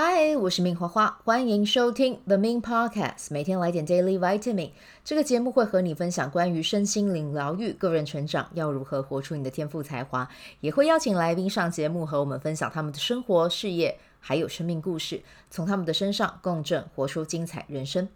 [0.00, 4.70] 嗨，我是明花花，欢迎收听 The Min Podcast，每天来点 Daily Vitamin。
[5.04, 10.28] 这个节目会和你分享关于身心灵疗愈、个人成长，要如何活出你的天赋才华，
[10.60, 15.20] 也会邀请来宾上节目和我们分享他们的生活、事业，还有生命故事，
[15.50, 18.08] 从他们的身上共振，活出精彩人生。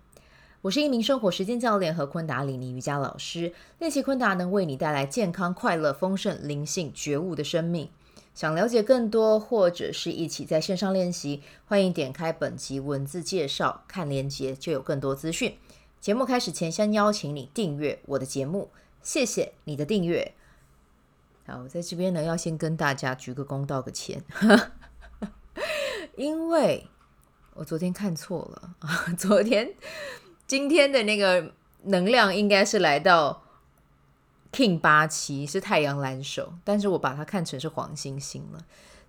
[0.61, 7.89] 我是一名生活实践教练和昆达里尼瑜伽老师，练习昆达能为你带来健康、快乐、丰盛、灵性、觉悟的生命。
[8.35, 15.59] 想了解更多，或者是一起在线上练习，欢迎点开本集文字介绍，看连接就有更多资讯。
[16.01, 18.71] 节目开始前，先邀请你订阅我的节目，
[19.03, 20.33] 谢谢你的订阅。
[21.47, 24.23] 好，我在这边呢，要先跟大家鞠个躬，道个歉，
[26.17, 26.87] 因为
[27.55, 29.75] 我昨天看错了啊， 昨天
[30.47, 31.53] 今天的那个
[31.83, 33.42] 能量应该是来到。
[34.53, 38.61] King 八七是太阳蓝手，但是我把它看成是黄星星了，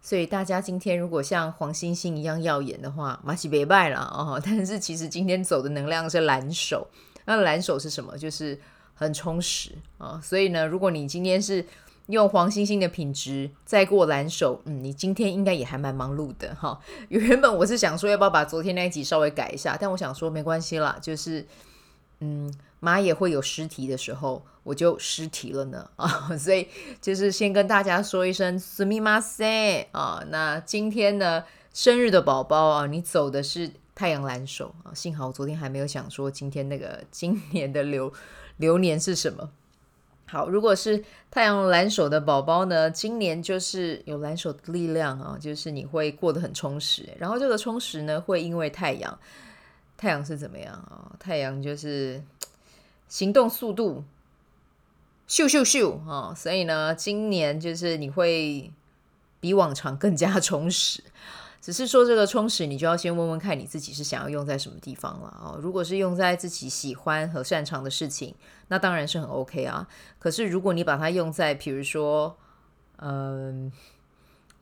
[0.02, 4.42] 所以大家今天如果像黄星星一样耀眼的话，马西别拜了哦。
[4.44, 6.88] 但是其实今天走的能量是蓝手，
[7.26, 8.18] 那蓝手是什么？
[8.18, 8.58] 就是
[8.94, 11.66] 很充实啊、所以呢，如果你今天是
[12.08, 21.46] 用黄星星的品质再过蓝手，嗯，你今天应该也还蛮忙碌的哈、 原本我是想说要不要把昨天那一集稍微改一下，但我想说没关系啦，就是
[22.20, 22.50] 嗯。
[22.83, 26.37] 马也会有失蹄的时候，我就失蹄了呢啊！
[26.39, 26.69] 所以
[27.01, 30.23] 就是先跟大家说一声すみません啊。
[30.29, 31.43] 那今天呢，
[31.75, 34.95] 生日的宝宝啊，你走的是太阳蓝手啊。
[34.95, 38.13] 幸好我昨天还没有想说今天那个今年的流
[38.59, 39.51] 流年是什么。
[40.27, 47.09] 好，如果是太阳蓝手的宝宝呢，今年就是有蓝手的力量啊，就是你会过得很充实。
[47.19, 49.19] 然后这个充实呢，会因为太阳，
[49.97, 51.11] 太阳是怎么样啊？
[51.19, 52.23] 太阳就是。
[53.14, 54.04] 行动速度
[55.28, 56.34] 咻咻咻啊！
[56.36, 58.74] 所以呢，今年就是你会
[59.40, 61.04] 比往常更加充实。
[61.62, 65.56] 只是说这个充实，你就要先问问看你自己是想要用在什么地方了啊。
[65.62, 68.34] 如果是用在自己喜欢和擅长的事情，
[68.70, 69.88] 那当然是很 OK 啊。
[70.18, 72.36] 可是如果你把它用在，比如说，
[72.98, 73.72] 嗯。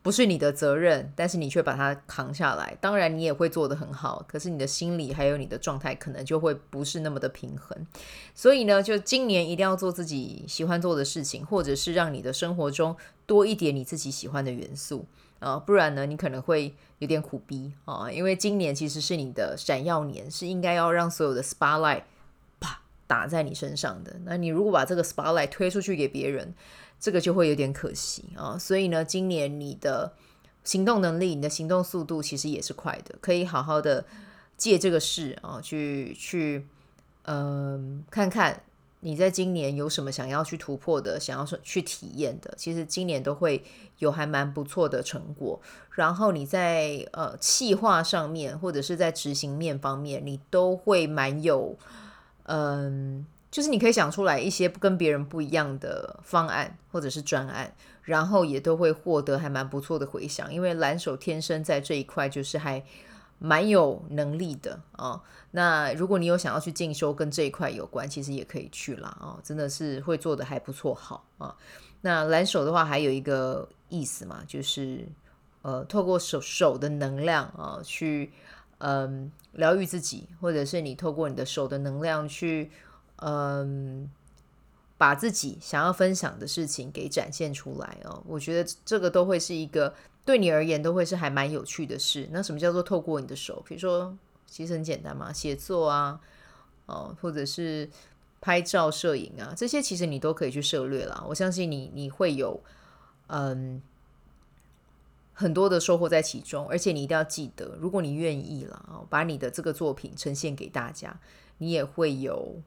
[0.03, 2.75] 不是你的责任，但是你却把它扛下来。
[2.81, 7.85] 当然，你也会做得很好，可是你的心理还有你的状态，可能就会不是那么的平衡。
[8.33, 12.95] 所以呢，就今年一定要做自己喜欢做的事情，或者是让你的生活中
[13.27, 15.05] 多一点你自己喜欢的元素
[15.37, 18.11] 啊，不然呢，你可能会有点苦逼啊。
[18.11, 22.01] 因为今年其实是你的闪耀年，是应该要让所有的 spotlight
[22.59, 24.15] 啪打在你身上的。
[24.25, 26.55] 那你如果把这个 spotlight 推出去给别人，
[27.01, 30.13] 这个就会有点可惜啊，所以呢，今年你的
[30.63, 34.05] 行动能力、你的行动速度其实也是快的，可以好好的
[34.55, 36.67] 借这个事啊，去去，
[37.23, 38.61] 嗯，看看
[38.99, 43.63] 你在今年有什么想要去突破的、想要去体验的，其实今年都会
[43.97, 45.59] 有还蛮不错的成果。
[45.89, 51.75] 然后你在呃企划上面或者是在执行面方面，你都会蛮有
[52.43, 53.25] 嗯。
[53.51, 60.51] 就是你可以想出来一些跟别人不一样的方案或者是专案，然后也都会获得还蛮不错的回响。
[60.53, 62.81] 因为蓝手天生在这一块就是还
[63.39, 65.21] 蛮有能力的啊。
[65.51, 71.53] 那如果你有想要去进修跟这一块有关，其实也可以去啦啊，真的是会做得还不错好啊。
[71.99, 75.05] 那蓝手的话还有一个意思嘛，就是
[75.61, 78.31] 呃透过手手的能量啊去
[78.77, 82.71] 嗯疗愈自己，或者是你透过你的手的能量去。
[83.23, 84.09] 嗯，
[84.97, 89.93] 把自己想要分享的事情给展现出来哦，我觉得这个都会是一个
[90.25, 92.27] 对你而言都会是还蛮有趣的事。
[92.31, 93.63] 那什么叫做透过你的手？
[93.67, 94.17] 比如说，
[94.47, 96.19] 其实很简单嘛，写作啊，
[96.87, 97.87] 哦，或者是
[98.39, 101.23] 拍照、摄影啊，这些其实你都可以去涉猎啦。
[101.27, 102.59] 我相信你你会有
[103.27, 103.81] 嗯
[105.33, 111.19] 很多的收获在其中，而且你一定要记得，如果你愿意了哦，把你的这个作品呈现给大家，
[111.59, 112.59] 你也会有。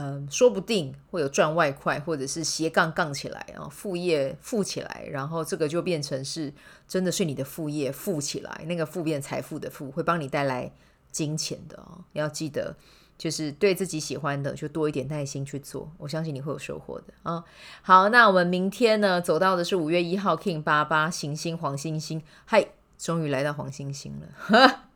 [0.00, 6.54] 嗯，说不定会有赚外快，或者是斜杠杠起来啊，副业富起来，然后这个就变成是
[6.86, 10.70] 真的是你的副业富起来，那个富变财富的富会帮你带来
[11.10, 12.04] 金钱的哦。
[12.12, 12.76] 要记得，
[13.18, 17.44] 就是对自己喜欢的就多一点耐心去做，我相信你会有收获的啊。
[17.82, 24.84] 好，那我们明天呢，走到的是五月一号 King 八八行星黄星星，嗨，终于来到黄星星了。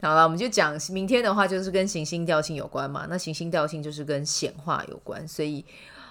[0.00, 3.06] 好了，我们就讲明天的话，就是跟行星调性有关嘛。
[3.10, 5.64] 那行星调性就是跟显化有关，所以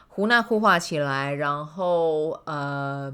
[0.10, 3.14] 胡纳库画起来，然后呃，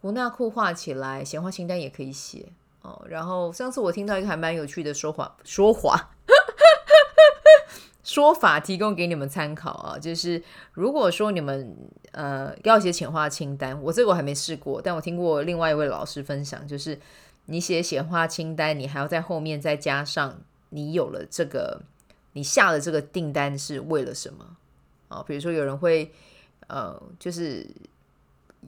[0.00, 2.46] 胡纳库画起来，显化清单也可以写
[2.80, 3.04] 哦。
[3.08, 6.12] 然后上次我听到一个还蛮有趣的说话，说话，
[8.02, 11.76] 说法提供给你们参考啊，就是如果说你们
[12.12, 16.98] 呃要写显化清单，我这个我还没试过，但我听过另外一位老师分享，就是
[17.46, 20.40] 你写显化清单，你还要在后面再加上
[20.70, 21.82] 你有了这个，
[22.32, 24.56] 你下了这个订单是为了什么
[25.08, 25.22] 啊？
[25.26, 26.12] 比如说有人会
[26.66, 27.66] 呃，就是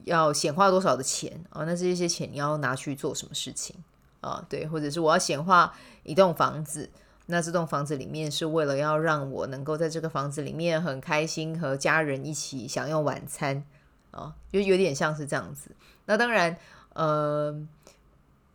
[0.05, 1.65] 要显化多少的钱啊？
[1.65, 3.77] 那这些钱你要拿去做什么事情
[4.21, 4.45] 啊？
[4.49, 6.89] 对，或者是我要显化一栋房子。
[7.31, 13.65] 那这栋房子里面是为了要让我能够在这个房子里面很开心，和家人一起享用晚餐
[14.13, 15.73] 啊，就有点像是这样子。
[16.07, 16.57] 那当然，
[16.95, 17.55] 呃，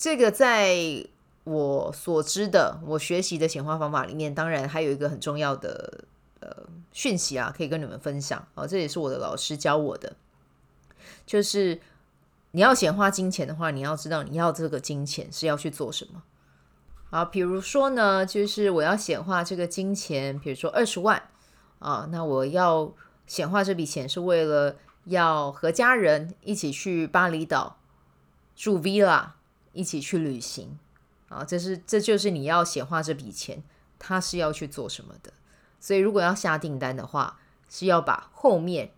[0.04, 0.76] 这个在
[1.46, 6.04] 我所知的、我学习的显化方法里面，当然还有一个很重要的
[6.42, 6.50] 呃
[6.92, 8.68] 讯息啊，可以跟你们分享啊。
[8.68, 10.18] 这也是我的老师教我的，
[11.26, 11.80] 就是
[12.52, 16.22] 你要显化金钱的话，你要知道你要这个金钱是要去做什么。
[17.10, 21.30] 啊，比如说呢，就是我要显化这个金钱，比如说二十万
[21.80, 22.94] 啊，那我要
[23.26, 24.76] 显化这笔钱是为了
[25.06, 27.78] 要和家人一起去巴厘岛
[28.54, 29.30] 住 villa，
[29.74, 30.80] 一起去旅行
[31.28, 33.62] 啊，这是这就是你要显化这笔钱，
[34.00, 35.34] 他是要去做什么的。
[35.80, 37.40] 所以如果要下订单的话，
[37.70, 38.92] 是要把后面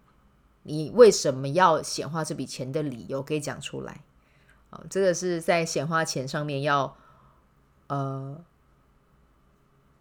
[0.63, 4.01] 你为什么要显化这笔钱的理由给讲出来
[4.69, 6.95] 啊，这个是在显化钱上面要。
[7.87, 8.43] 呃，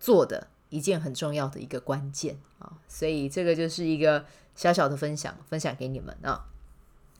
[0.00, 4.24] 做的一件很重要的一个关键啊，所以这个就是一个
[4.56, 6.46] 小小的分享，分享给你们啊。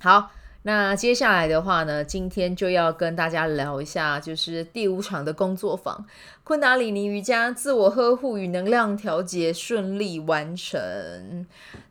[0.01, 0.31] 好，
[0.67, 6.05] 那接下来的话呢，今天就要跟大家聊一下，就是第五场的工作坊——
[6.43, 11.47] 昆达里尼瑜伽自我呵护与能量调节顺利完成。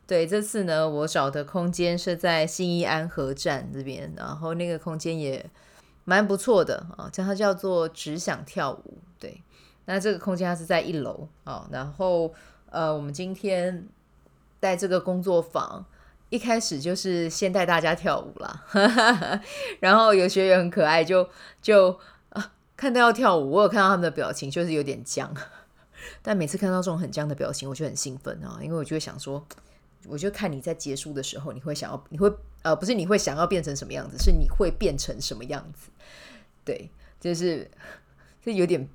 [0.06, 5.44] 对，这次呢，我找的空间是在新义安和站这边，然后那个空间也。
[6.06, 8.98] 蛮不错的啊，叫它叫做只想跳舞。
[9.18, 9.40] 对，
[9.86, 11.66] 那这个空间它是在一楼啊。
[11.72, 12.30] 然后
[12.68, 13.88] 呃，我们今天
[14.60, 15.82] 带这个工作坊，
[16.34, 18.64] 一开始就是先带大家跳舞啦。
[19.78, 21.28] 然后有学员很可爱，就
[21.62, 21.96] 就
[22.30, 25.32] 啊看到要跳舞，我有看到他们的表情，就是有点僵。
[26.22, 29.46] 但每次看到这种很僵的表情，我就很兴奋啊，因为我就会想说。
[30.06, 35.88] 我就看你在结束的时候，你会想要，你会呃，不是你会想要变成什么样子，是你会变成什么样子。
[36.62, 37.70] 对，就是
[38.44, 38.86] 这有点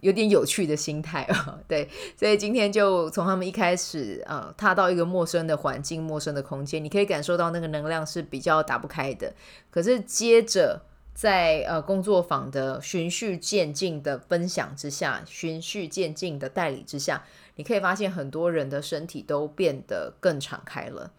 [0.00, 1.58] 有点有趣的心态啊。
[1.68, 9.32] 对，所以今天就从他们一开始啊、踏到一个陌生的环境、陌生的空间，你可以感受到那个能量是比较打不开的。
[9.70, 10.82] 可是接着
[11.14, 17.24] 在呃工作坊的循序渐进的分享之下，循序渐进的带领之下。
[17.58, 21.10] 你可以发现很多人的身体都变得更敞开了，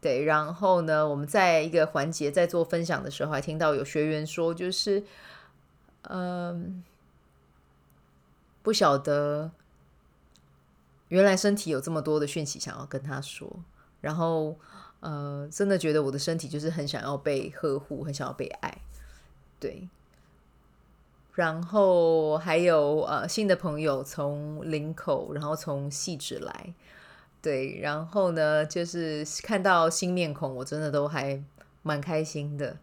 [0.00, 0.24] 对。
[0.24, 5.04] 然后呢，我们在一个环节在做分享的时候，还听到有学员说，就是，
[6.02, 6.82] 嗯，
[8.68, 9.50] 不晓得
[11.08, 13.50] 原来身体有这么多的讯息想要跟他说，
[14.02, 14.58] 然后，
[15.00, 18.82] 呃，真的觉得我的身体就是很想要被呵护，很想要被爱，
[19.58, 19.88] 对。
[21.32, 26.74] 然后还有呃新的朋友从林口，然后从细致来，
[27.40, 31.42] 对，然后呢就是看到新面孔，我真的都还
[31.82, 32.76] 蛮开心的。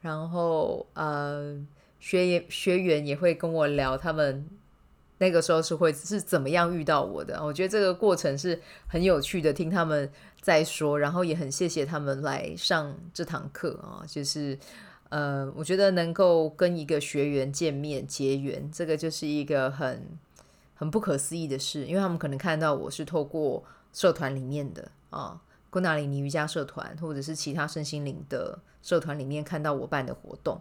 [0.00, 1.54] 然后呃
[2.00, 4.48] 学员学员也会跟我聊他们
[5.18, 14.58] 那个时候是会是怎么样遇到我的，我觉得这个过程是很有趣的，听他们在说，然后也很谢谢他们来上这堂课啊，就是。
[15.08, 20.04] 呃，我觉得能够跟一个学员见面结缘，这个就是一个很
[20.74, 30.60] 很不可思议的事，因为他们可能看到我是透过社团里面的啊，昆达里尼瑜伽社团，或者是其他身心灵的社团里面看到我办的活动，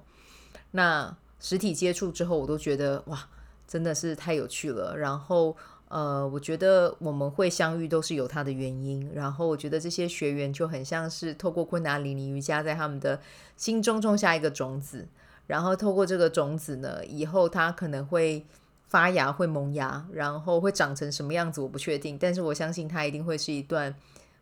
[0.69, 3.27] 那实体接触之后，我都觉得哇，
[3.67, 5.55] 真的是太有趣了，然后。
[5.87, 9.07] 呃，我觉得我们会相遇都是有它的原因。
[9.13, 13.21] 然后我觉得这些学员就很像是透过昆达里尼瑜伽在他们的
[13.55, 15.07] 心中种下一个种子，
[15.45, 18.43] 然后透过这个种子呢，以后它可能会
[18.87, 23.95] 发芽、会萌芽，然后会长成什么样子我不确定，但是我相信它一定会是一段，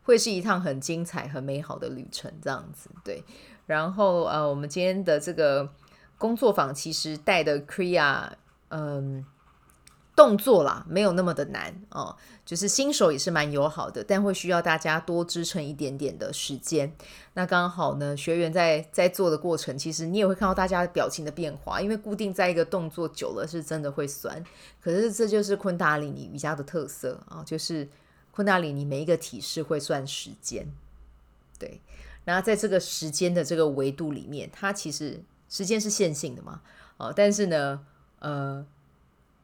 [0.04, 3.22] 会是一趟很精彩、很美好的旅程，这样子对。
[3.66, 5.70] 然后呃，我们今天的这个
[6.18, 8.30] 工作坊其实带的 Kriya，
[8.74, 9.26] 嗯。
[10.16, 12.16] 动作啦，没有那么的难哦，
[12.46, 16.96] 就是新手也是蛮友好的，但会需要大家多支撑一点点的时间。
[17.34, 24.44] 那刚好呢，学员在在做的过程，其实你也会看到大家的表情的变化，因为固定在一个动作久了是真的会酸。
[24.80, 27.90] 可是这就是昆达里尼瑜伽的特色啊，就是
[28.30, 30.72] 昆达里尼每一个体式会算时间，
[31.58, 31.82] 对。
[32.24, 36.62] 然后在这个时间的这个维度里面，它其实时间是线性的嘛，
[36.98, 37.84] 哦，但是呢，
[38.24, 38.66] 呃。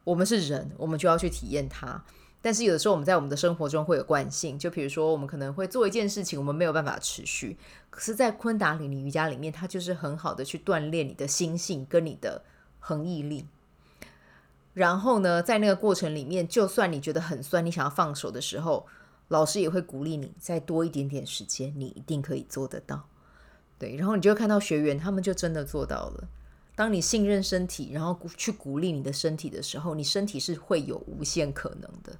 [0.02, 2.02] 我们是人，我们就要去体验它。
[2.40, 7.58] 但是有的时候我们在我们的生活中会有惯性，就比如说我们可能会做一件事情，我们没有办法持续。
[7.90, 12.42] 可是，在昆达里尼瑜伽里面，它就是很好的去锻炼你的心性跟你的
[12.80, 13.46] 恒毅力。
[14.72, 18.86] 然后呢，在那个过程里面，就算你觉得很酸，你想要放手的时候，
[19.28, 23.06] 老师也会鼓励你再多一点点时间，你一定可以做得到。
[23.78, 26.28] 对，然后你就看到学员，他们就真的做到了。
[26.74, 32.16] 当你信任身体，然后去鼓励你的身体的时候，你身体是会有无限可能的。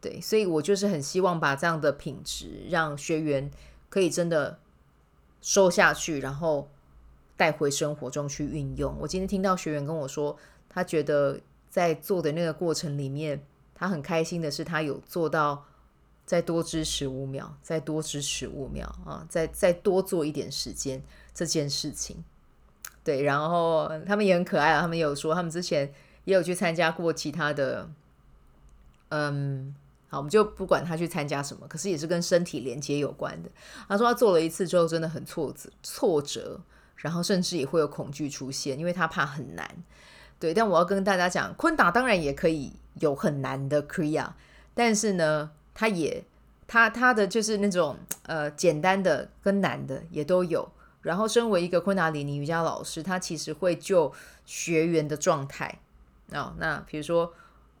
[0.00, 3.50] 对，所以我就是很希望把这样的品质，让学员
[3.88, 4.58] 可以真的
[5.40, 6.68] 收下去，然后
[7.36, 8.96] 带回生活中去运用。
[9.00, 10.36] 我今天听到学员跟我说，
[10.68, 11.40] 他觉得。
[11.68, 15.62] 在做的那个过程里面，他很开心的是，他有做到
[16.24, 21.02] 再多支持五秒，再多支持五秒啊，再再多做一点时间
[21.34, 22.24] 这件事情。
[23.06, 25.88] 对，然后他们也很可爱啊，他们有说他们之前
[26.24, 27.88] 也有去参加过其他的，
[29.10, 29.72] 嗯，
[30.08, 33.50] 好，我们就不管他去参加什么，可是也是跟身体连接有关的。
[33.88, 36.60] 他说他做了一次之后真的很挫折，挫折，
[36.96, 39.70] 然后甚至也会有恐惧出现，因为他怕很难。
[40.40, 44.30] 对，但我要跟大家讲，昆达当然也可以有很难的 Kriya，
[44.74, 46.24] 但是呢，他也
[46.66, 50.68] 他他的就是那种呃简单的跟难的也都有。
[51.06, 54.12] 然后，身为一个昆达里尼瑜伽老师，他其实会就
[54.44, 55.66] 学员的状态
[56.32, 57.32] 啊、哦，那比如说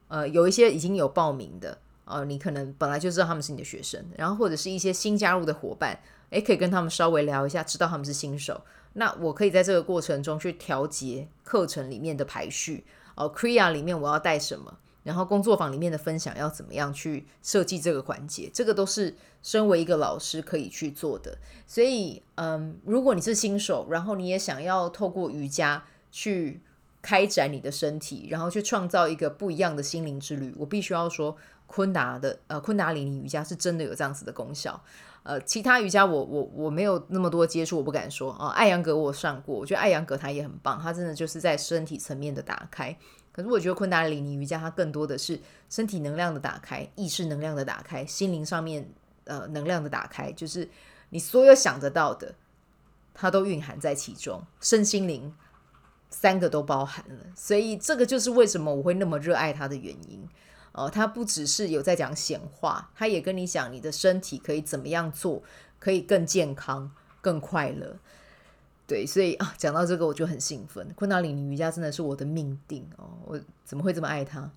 [0.06, 5.98] 呃有一些已经有报名的呃，你可能本来就知道他们是你的学生，然后或者是一些新加入的伙伴，
[6.30, 8.62] 诶，可以跟他们稍微聊一下，知道他们是新手。
[8.92, 12.84] 那我可以在这个过程中去调节课程里面的排序
[13.16, 21.38] 哦，Kriya 里面我要带什么，然后工作坊里面的分享要怎么样去设计这个环节，这个都是身为一个老师可以去做的。
[21.64, 26.60] 所以，嗯，如果你是新手，然后你也想要透过瑜伽去
[27.00, 31.36] 开展你的身体，然后去创造一个不一样的心灵之旅，我必须要说，
[31.68, 34.82] 昆达的呃昆达里尼瑜伽是真的有这样子的功效。
[35.22, 38.48] 呃，其他瑜伽我我我没有那么多接触，我不敢说啊。
[38.48, 42.96] 艾扬格我上过，我觉得艾扬格他也很棒，他真的就是在身体层面的打开。
[43.36, 45.38] 可是我觉得昆达里尼瑜伽它更多的是
[45.68, 48.88] 身体能量的打开，意识能量的打开，心灵上面
[49.24, 50.66] 呃能量的打开，就是
[51.10, 52.34] 你所有想得到的，
[53.12, 55.34] 它都蕴含在其中，身心灵
[56.08, 57.26] 三个都包含了。
[57.36, 60.26] 所以这个就是为什么我会那么热爱它的原因。
[60.72, 65.42] 哦，它不只是有在讲显化，它也跟你讲你的身体可以怎么样做，
[65.78, 66.90] 可以更健康、
[67.20, 67.96] 更快乐。
[68.86, 70.88] 对，所以啊，讲到这个我就很兴奋。
[70.94, 74.50] 昆达里尼瑜伽真的是我的命定哦，我怎么会这么爱它？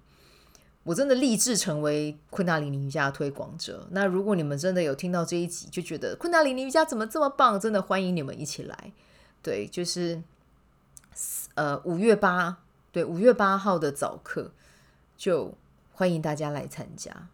[0.84, 3.88] 我真的立志成为昆达里尼瑜伽推广者。
[3.92, 8.94] 那如果你们真的有听到这一集，就觉得昆达里尼瑜伽怎么这么棒，真的欢迎你们一起来。
[9.42, 10.22] 对，就是
[11.56, 12.60] 呃五月八，
[12.92, 14.52] 对五月八号的早课
[15.18, 15.56] 就。
[15.92, 17.28] 欢迎大家来参加，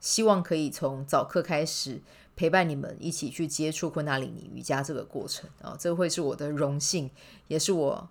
[0.00, 2.02] 希望可以从早课开始
[2.36, 7.10] 陪伴你们一起去接触昆达里尼瑜伽这个过程啊，这会是我的荣幸，
[7.48, 8.08] 也是我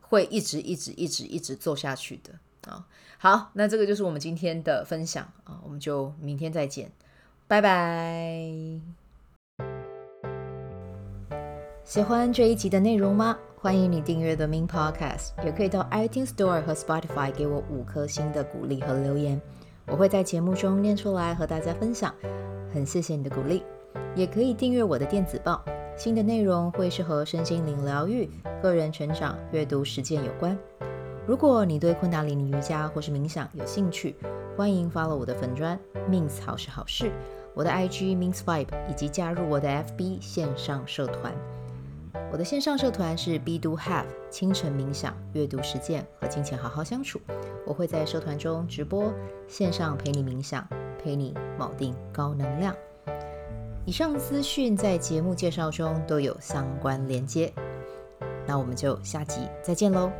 [0.00, 2.86] 会一直一直一直一直做下去的啊。
[3.18, 6.90] 好，那这个就是我们今天的分享啊，我们就明天再见，
[7.46, 8.50] 拜拜。
[11.84, 13.38] 喜欢这一集的内容吗？
[13.56, 19.40] 欢迎你订阅 The Min Podcast，也可以到 iTunes Store 和 Spotify 给我五颗星的鼓励和留言，
[19.90, 22.14] 我会在节目中念出来和大家分享。
[22.72, 23.62] 很谢谢你的鼓励，
[24.14, 25.64] 也可以订阅我的电子报，
[25.96, 28.28] 新的内容会是和身心灵疗愈、
[28.62, 30.56] 个人成长、阅读实践有关。
[31.26, 34.14] 如果你对昆达里尼瑜伽或是冥想有兴趣，
[34.56, 35.78] 欢迎 follow 我的粉专
[36.10, 37.10] Min 好时好事，
[37.54, 41.32] 我的 IG means Vibe，以及加入我的 FB 线上社团。
[42.30, 47.20] 我的线上社团是 B Do Have 清晨冥想、阅读实践和金钱好好相处。
[47.66, 49.12] 我会在社团中直播，
[49.46, 50.66] 线上陪你冥想，
[51.02, 52.74] 陪你铆定高能量。
[53.86, 57.50] 以上资讯在节目介绍中都有相关连接。
[58.46, 60.10] 那我们就下集再见喽。